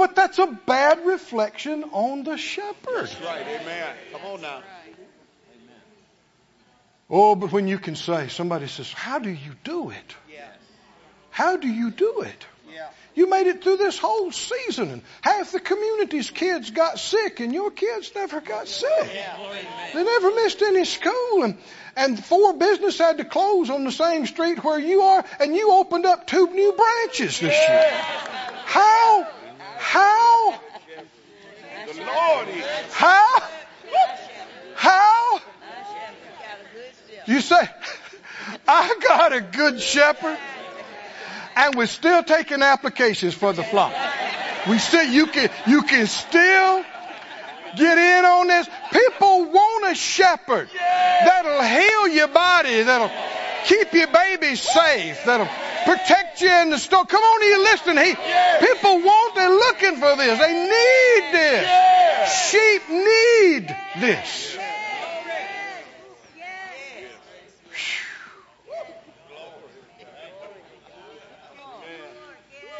[0.00, 2.74] But that's a bad reflection on the shepherd.
[2.86, 3.46] That's right.
[3.46, 3.94] Amen.
[4.10, 4.62] Come on now.
[7.10, 10.16] Oh, but when you can say, somebody says, How do you do it?
[10.32, 10.48] Yes.
[11.28, 12.46] How do you do it?
[12.74, 12.88] Yeah.
[13.14, 17.52] You made it through this whole season, and half the community's kids got sick, and
[17.52, 19.12] your kids never got sick.
[19.92, 21.58] They never missed any school, and
[21.94, 25.72] and four business had to close on the same street where you are, and you
[25.72, 27.90] opened up two new branches this year.
[28.64, 29.28] How?
[29.80, 30.60] How?
[31.86, 32.64] The Lord is.
[32.92, 33.42] How?
[34.76, 35.40] How?
[37.26, 37.56] You say,
[38.68, 40.38] I got a good shepherd,
[41.56, 43.94] and we're still taking applications for the flock.
[44.68, 46.84] We still, you can, you can still
[47.76, 48.68] get in on this.
[48.92, 53.10] People want a shepherd that'll heal your body, that'll
[53.64, 55.48] keep your baby safe, that'll
[55.84, 57.04] protect you in the store.
[57.04, 58.04] Come on, are you listening?
[58.04, 58.14] He,
[58.66, 60.38] people want, they're looking for this.
[60.38, 61.90] They need this.
[62.50, 64.56] Sheep need this.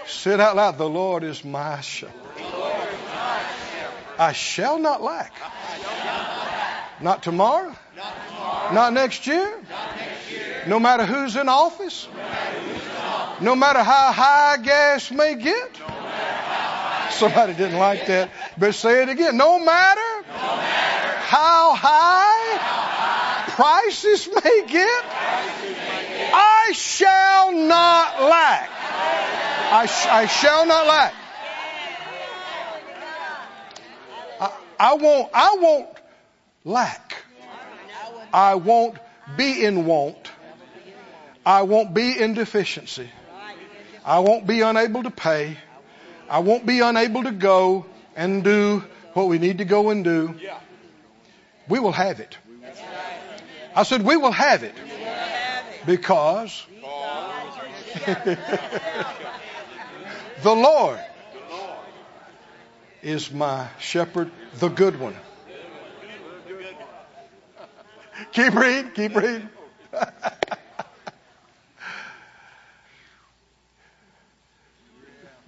[0.06, 0.76] Sit out loud.
[0.76, 2.14] The Lord is my shepherd.
[4.18, 5.32] I shall not lack.
[7.00, 7.74] Not tomorrow.
[8.72, 9.58] Not next year.
[10.66, 12.08] No matter who's in office.
[13.40, 15.76] No matter how high gas may get.
[17.12, 18.30] Somebody didn't like that.
[18.58, 19.36] But say it again.
[19.36, 25.04] No matter how high prices may get,
[26.34, 28.70] I shall not lack.
[29.72, 31.14] I, sh- I shall not lack.
[34.40, 35.88] I, I won't, I won't
[36.64, 37.16] lack.
[38.32, 38.96] I won't
[39.36, 40.29] be in want.
[41.44, 43.10] I won't be in deficiency.
[44.04, 45.56] I won't be unable to pay.
[46.28, 47.86] I won't be unable to go
[48.16, 48.84] and do
[49.14, 50.34] what we need to go and do.
[51.68, 52.36] We will have it.
[53.74, 54.74] I said, we will have it
[55.86, 56.66] because
[60.42, 61.00] the Lord
[63.02, 65.16] is my shepherd, the good one.
[68.32, 69.48] Keep reading, keep reading.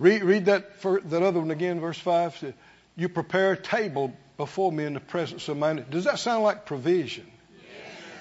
[0.02, 2.54] read, read that, for, that other one again, verse 5.
[2.96, 5.74] You prepare a table before me in the presence of my.
[5.74, 7.30] Does that sound like provision?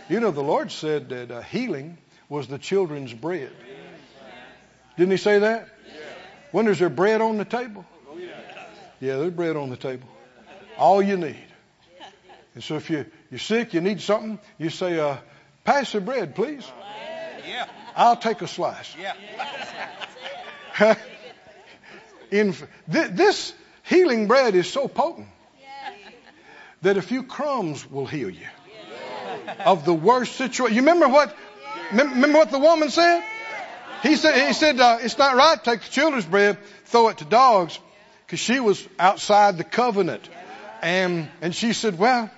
[0.07, 1.97] You know, the Lord said that uh, healing
[2.29, 3.51] was the children's bread.
[4.97, 5.67] Didn't He say that?
[6.51, 7.85] When is there bread on the table?
[8.99, 10.07] Yeah, there's bread on the table.
[10.77, 11.47] All you need.
[12.53, 15.17] And so if you, you're sick, you need something, you say, uh,
[15.63, 16.69] pass the bread, please.
[17.47, 17.67] Yeah.
[17.95, 18.93] I'll take a slice.
[20.79, 20.95] Yeah.
[22.31, 22.53] In,
[22.91, 23.53] th- this
[23.83, 25.27] healing bread is so potent
[26.81, 28.47] that a few crumbs will heal you
[29.65, 30.75] of the worst situation.
[30.75, 31.35] You remember what?
[31.91, 33.23] Remember what the woman said?
[34.01, 37.19] He said, he said, uh, it's not right to take the children's bread, throw it
[37.19, 37.77] to dogs,
[38.25, 40.27] because she was outside the covenant.
[40.81, 42.31] And, and she said, well,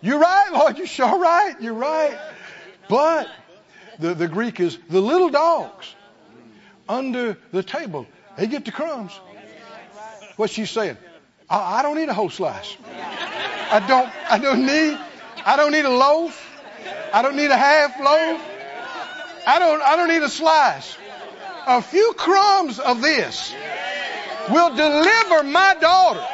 [0.00, 2.18] you're right, Lord, you're sure right, you're right.
[2.88, 3.28] But
[4.00, 5.94] the, the Greek is the little dogs
[6.88, 8.06] under the table,
[8.36, 9.18] they get the crumbs.
[10.36, 10.96] What's she saying?
[11.48, 12.76] I, I don't need a whole slice.
[13.70, 14.98] I don't, I don't need,
[15.44, 16.48] I don't need a loaf.
[17.12, 18.40] I don't need a half loaf.
[19.46, 20.96] I don't, I don't need a slice.
[21.66, 23.54] A few crumbs of this
[24.50, 26.24] will deliver my daughter.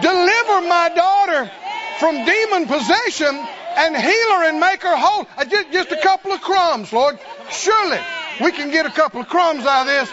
[0.00, 1.50] Deliver my daughter
[1.98, 3.34] from demon possession
[3.76, 5.26] and heal her and make her whole.
[5.36, 7.18] Uh, Just, just a couple of crumbs, Lord.
[7.50, 7.98] Surely
[8.40, 10.10] we can get a couple of crumbs out of this.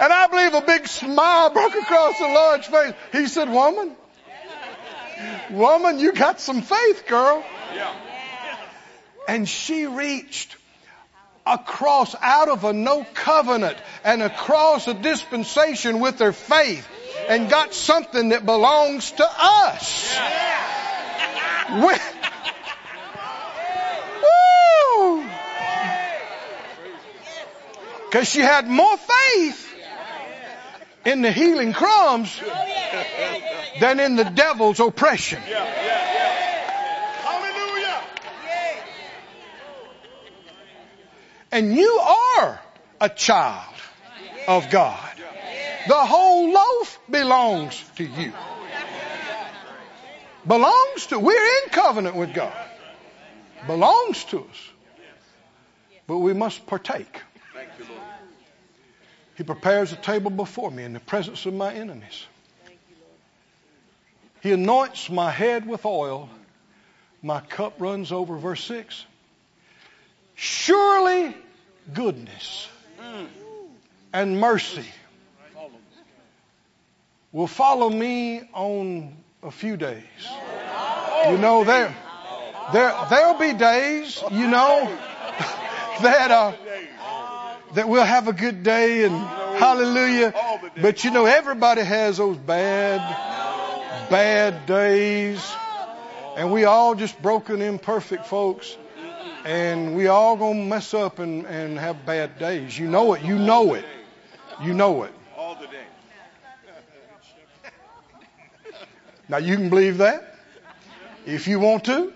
[0.00, 2.94] and I believe a big smile broke across the Lord's face.
[3.12, 3.96] He said, Woman,
[5.50, 7.44] woman, you got some faith, girl.
[9.28, 10.56] And she reached
[11.46, 16.86] across out of a no covenant and across a dispensation with her faith
[17.28, 20.18] and got something that belongs to us.
[21.70, 22.19] We-
[28.10, 29.72] Because she had more faith
[31.04, 32.42] in the healing crumbs
[33.78, 35.40] than in the devil's oppression.
[35.40, 35.70] Hallelujah.
[41.52, 42.60] And you are
[43.00, 43.74] a child
[44.48, 45.08] of God.
[45.86, 48.32] The whole loaf belongs to you.
[50.44, 52.52] Belongs to, we're in covenant with God.
[53.68, 54.70] Belongs to us.
[56.08, 57.22] But we must partake.
[57.60, 58.06] Thank you, Lord.
[59.36, 62.24] He prepares a table before me in the presence of my enemies.
[64.40, 66.30] He anoints my head with oil.
[67.22, 68.38] My cup runs over.
[68.38, 69.04] Verse 6.
[70.36, 71.36] Surely
[71.92, 72.66] goodness
[74.14, 74.86] and mercy
[77.30, 80.02] will follow me on a few days.
[81.26, 81.94] You know, there,
[82.72, 84.86] there, there'll be days, you know,
[86.02, 86.52] that, uh,
[87.74, 90.34] that we'll have a good day and hallelujah.
[90.80, 92.98] But you know, everybody has those bad,
[94.10, 95.52] bad days.
[96.36, 98.76] And we all just broken, imperfect folks.
[99.44, 102.78] And we all gonna mess up and, and have bad days.
[102.78, 103.22] You know it.
[103.22, 103.84] You know it.
[104.62, 105.12] You know it.
[105.36, 105.84] All the day.
[109.28, 110.34] Now you can believe that
[111.26, 112.12] if you want to.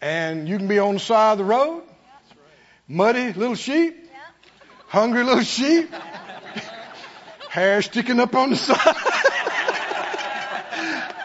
[0.00, 1.82] And you can be on the side of the road,
[2.88, 3.99] muddy little sheep,
[4.90, 5.88] hungry little sheep,
[7.48, 8.96] hair sticking up on the side,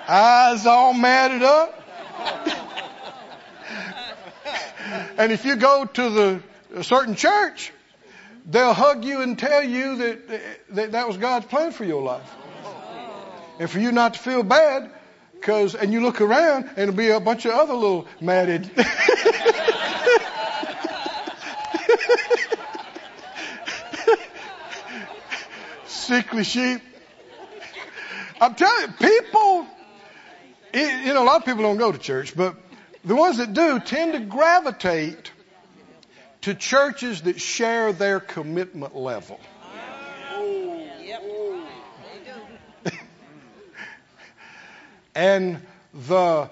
[0.08, 1.82] eyes all matted up.
[5.18, 6.44] and if you go to the
[6.76, 7.74] a certain church,
[8.46, 10.28] they'll hug you and tell you that,
[10.70, 12.36] that that was God's plan for your life.
[13.60, 14.92] And for you not to feel bad,
[15.42, 18.70] Cause, and you look around and it'll be a bunch of other little matted.
[26.06, 26.82] Sickly sheep.
[28.40, 29.66] I'm telling you, people,
[30.72, 32.56] you know, a lot of people don't go to church, but
[33.04, 35.32] the ones that do tend to gravitate
[36.42, 39.40] to churches that share their commitment level.
[45.16, 45.60] and
[46.08, 46.52] the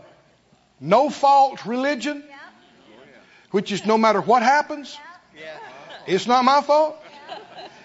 [0.79, 2.23] no fault religion,
[3.51, 4.97] which is no matter what happens,
[6.07, 7.02] it's not my fault.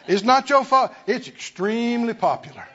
[0.08, 0.92] It's not your fault.
[1.06, 2.66] It's extremely popular.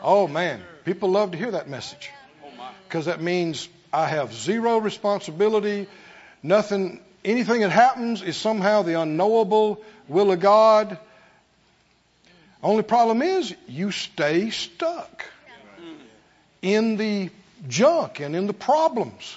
[0.00, 2.10] Oh man, people love to hear that message
[2.88, 5.88] because that means I have zero responsibility.
[6.42, 10.98] Nothing, anything that happens is somehow the unknowable will of God.
[12.62, 15.24] Only problem is you stay stuck
[16.62, 17.30] in the
[17.68, 19.36] junk and in the problems.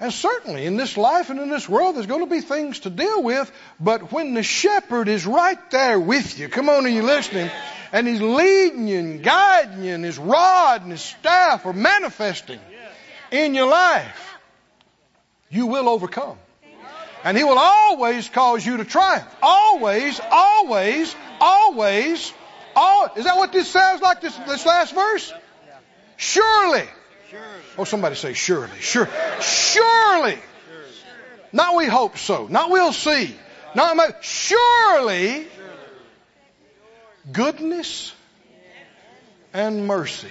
[0.00, 2.90] And certainly in this life and in this world, there's going to be things to
[2.90, 3.52] deal with.
[3.78, 7.50] But when the shepherd is right there with you, come on, are you listening?
[7.92, 12.60] And he's leading you and guiding you, and his rod and his staff are manifesting
[13.30, 14.38] in your life,
[15.50, 16.38] you will overcome.
[17.22, 19.28] And he will always cause you to triumph.
[19.42, 22.32] Always, always, always.
[23.16, 25.32] Is that what this sounds like, this, this last verse?
[26.16, 26.88] Surely.
[27.78, 28.78] Oh, somebody say surely.
[28.80, 29.08] Sure.
[29.40, 30.38] Surely.
[31.52, 32.46] Not we hope so.
[32.48, 33.34] Not we'll see.
[33.74, 35.46] Not surely
[37.30, 38.12] goodness
[39.52, 40.28] and mercy.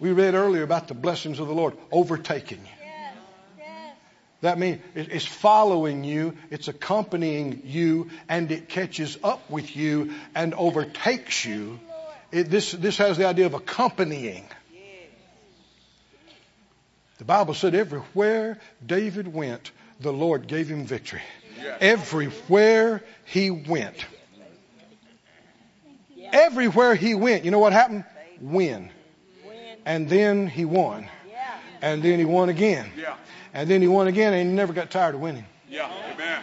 [0.00, 3.64] We read earlier about the blessings of the Lord overtaking you.
[4.40, 10.54] That means it's following you, it's accompanying you, and it catches up with you and
[10.54, 11.80] overtakes you
[12.30, 14.44] it, this, this has the idea of accompanying.
[17.18, 21.22] The Bible said everywhere David went, the Lord gave him victory.
[21.80, 24.06] Everywhere he went.
[26.32, 28.04] Everywhere he went, you know what happened?
[28.40, 28.90] Win.
[29.84, 31.08] And then he won.
[31.82, 32.90] And then he won again.
[33.52, 35.44] And then he won again and he never got tired of winning.
[35.68, 36.42] Yeah, amen.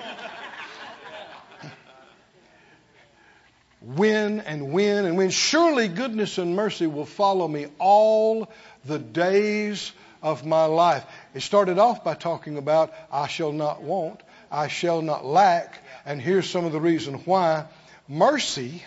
[3.81, 5.29] win and win and win.
[5.29, 8.51] Surely goodness and mercy will follow me all
[8.85, 9.93] the days
[10.25, 11.05] of my life.
[11.35, 14.21] It started off by talking about I shall not want,
[14.51, 17.65] I shall not lack, and here's some of the reason why.
[18.07, 18.83] Mercy.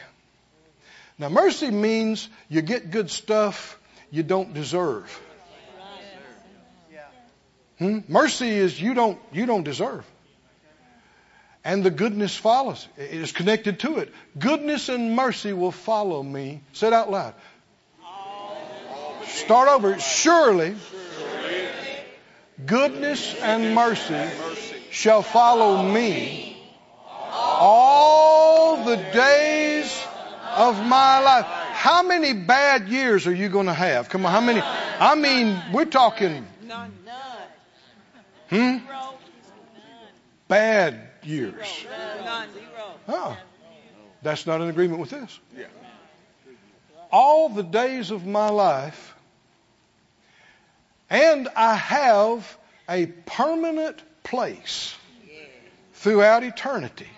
[1.16, 3.78] Now mercy means you get good stuff
[4.11, 5.09] you don't deserve.
[7.78, 8.01] Hmm?
[8.09, 10.05] Mercy is you don't you don't deserve
[11.64, 12.89] and the goodness follows.
[12.97, 14.12] It is connected to it.
[14.39, 16.62] Goodness and mercy will follow me.
[16.72, 17.34] Say it out loud.
[19.26, 19.99] Start over.
[20.01, 20.74] Surely,
[22.67, 24.29] goodness and mercy
[24.91, 26.57] shall follow me
[27.31, 30.05] all the days
[30.57, 31.45] of my life.
[31.45, 34.09] How many bad years are you going to have?
[34.09, 34.61] Come on, how many?
[34.61, 36.47] I mean, we're talking.
[38.51, 38.79] Hmm?
[40.49, 41.87] Bad years.
[43.07, 43.37] Oh,
[44.23, 45.39] that's not in agreement with this.
[47.11, 49.15] All the days of my life,
[51.11, 54.95] and I have a permanent place
[55.95, 57.09] throughout eternity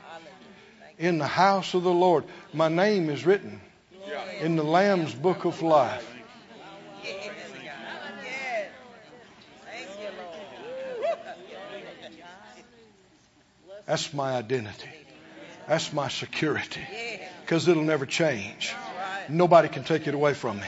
[0.98, 2.24] in the house of the Lord.
[2.52, 3.60] My name is written
[4.40, 6.06] in the Lamb's book of life.
[13.86, 14.88] That's my identity.
[15.66, 16.80] That's my security.
[17.40, 18.72] Because it'll never change.
[19.28, 20.66] Nobody can take it away from me.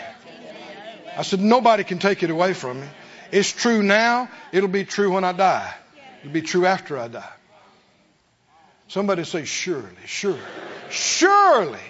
[1.17, 2.87] I said, nobody can take it away from me.
[3.33, 4.29] It's true now.
[4.53, 5.75] It'll be true when I die.
[6.21, 7.33] It'll be true after I die.
[8.89, 10.39] Somebody say, surely, surely,
[10.91, 11.81] surely,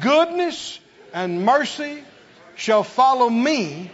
[0.00, 0.80] goodness
[1.14, 2.02] and mercy
[2.56, 3.88] shall follow me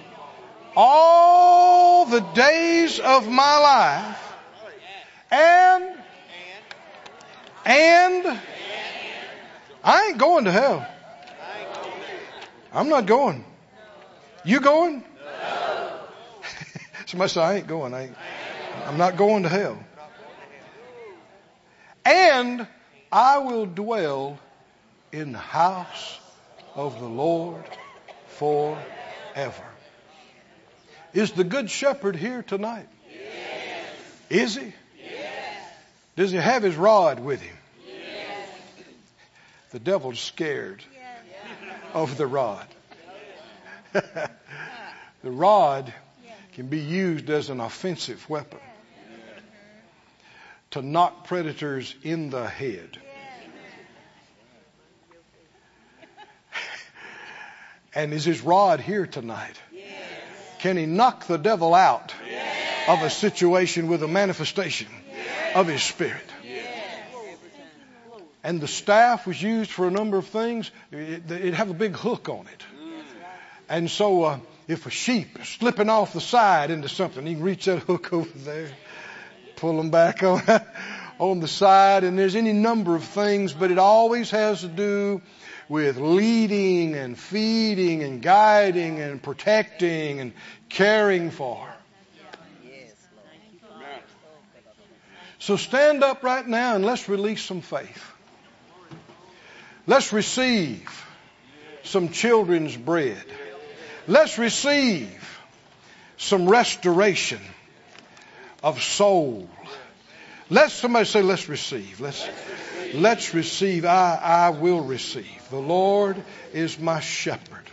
[0.74, 4.32] all the days of my life,
[5.30, 5.84] and
[7.66, 8.40] and
[9.84, 10.86] I ain't going to hell.
[12.72, 13.44] I'm not going.
[14.44, 15.05] You going?
[17.09, 17.94] Somebody say, I ain't going.
[17.94, 18.16] I ain't,
[18.84, 19.82] I'm not going to hell.
[22.04, 22.66] And
[23.11, 24.38] I will dwell
[25.11, 26.20] in the house
[26.74, 27.64] of the Lord
[28.26, 29.64] forever.
[31.14, 32.90] Is the Good Shepherd here tonight?
[33.11, 33.86] Yes.
[34.28, 34.74] Is he?
[35.02, 35.64] Yes.
[36.14, 37.56] Does he have his rod with him?
[39.70, 40.84] The devil's scared
[41.94, 42.66] of the rod.
[43.94, 44.30] the
[45.24, 45.90] rod
[46.59, 48.59] can be used as an offensive weapon
[50.72, 52.98] to knock predators in the head.
[57.94, 59.54] And is his rod here tonight?
[60.59, 62.12] Can he knock the devil out
[62.88, 64.88] of a situation with a manifestation
[65.54, 66.28] of his spirit?
[68.42, 70.72] And the staff was used for a number of things.
[70.90, 72.64] It, it'd have a big hook on it.
[73.68, 74.38] And so uh,
[74.68, 78.12] if a sheep is slipping off the side into something, you can reach that hook
[78.12, 78.70] over there,
[79.56, 80.42] pull them back on,
[81.18, 85.22] on the side, and there's any number of things, but it always has to do
[85.70, 90.32] with leading and feeding and guiding and protecting and
[90.68, 91.66] caring for.
[95.38, 98.04] So stand up right now and let's release some faith.
[99.86, 101.06] Let's receive
[101.84, 103.24] some children's bread.
[104.09, 105.38] Let's receive
[106.16, 107.40] some restoration
[108.62, 109.50] of soul.
[110.48, 112.00] Let somebody say, let's receive.
[112.00, 112.26] Let's,
[112.94, 113.84] let's receive.
[113.84, 115.42] I, I will receive.
[115.50, 116.16] The Lord
[116.54, 117.64] is my shepherd.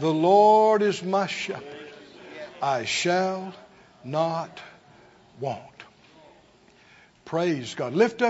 [0.00, 1.64] The Lord is my shepherd.
[2.60, 3.54] I shall
[4.04, 4.60] not
[5.40, 5.62] want.
[7.24, 7.94] Praise God.
[7.94, 8.20] Lift up